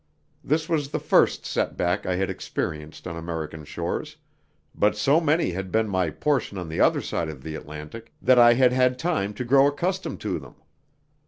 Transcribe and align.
This 0.43 0.67
was 0.67 0.89
the 0.89 0.97
first 0.99 1.45
setback 1.45 2.07
I 2.07 2.15
had 2.15 2.27
experienced 2.27 3.05
on 3.05 3.15
American 3.15 3.63
shores, 3.65 4.17
but 4.73 4.97
so 4.97 5.21
many 5.21 5.51
had 5.51 5.71
been 5.71 5.87
my 5.87 6.09
portion 6.09 6.57
on 6.57 6.69
the 6.69 6.79
other 6.81 7.01
side 7.01 7.29
of 7.29 7.43
the 7.43 7.53
Atlantic 7.53 8.11
that 8.19 8.39
I 8.39 8.55
had 8.55 8.73
had 8.73 8.97
time 8.97 9.35
to 9.35 9.45
grow 9.45 9.67
accustomed 9.67 10.19
to 10.21 10.39
them. 10.39 10.55